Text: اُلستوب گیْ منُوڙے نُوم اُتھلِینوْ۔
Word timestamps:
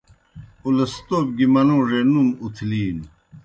اُلستوب 0.65 1.27
گیْ 1.37 1.45
منُوڙے 1.53 1.99
نُوم 2.11 2.29
اُتھلِینوْ۔ 2.43 3.05